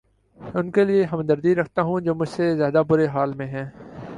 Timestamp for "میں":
3.33-3.47